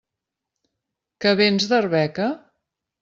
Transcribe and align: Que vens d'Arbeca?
Que 1.25 1.33
vens 1.41 1.67
d'Arbeca? 1.75 2.31